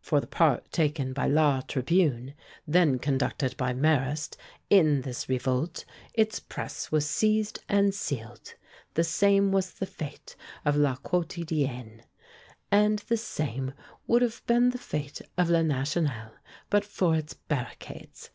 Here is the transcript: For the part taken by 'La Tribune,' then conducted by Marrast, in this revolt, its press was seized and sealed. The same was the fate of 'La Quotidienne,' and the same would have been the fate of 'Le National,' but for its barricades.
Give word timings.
For 0.00 0.18
the 0.18 0.26
part 0.26 0.72
taken 0.72 1.12
by 1.12 1.26
'La 1.28 1.60
Tribune,' 1.60 2.32
then 2.66 2.98
conducted 2.98 3.54
by 3.58 3.74
Marrast, 3.74 4.38
in 4.70 5.02
this 5.02 5.28
revolt, 5.28 5.84
its 6.14 6.40
press 6.40 6.90
was 6.90 7.04
seized 7.04 7.62
and 7.68 7.94
sealed. 7.94 8.54
The 8.94 9.04
same 9.04 9.52
was 9.52 9.74
the 9.74 9.84
fate 9.84 10.36
of 10.64 10.74
'La 10.74 10.96
Quotidienne,' 10.96 12.00
and 12.72 13.00
the 13.10 13.18
same 13.18 13.74
would 14.06 14.22
have 14.22 14.40
been 14.46 14.70
the 14.70 14.78
fate 14.78 15.20
of 15.36 15.50
'Le 15.50 15.62
National,' 15.62 16.32
but 16.70 16.86
for 16.86 17.14
its 17.14 17.34
barricades. 17.34 18.30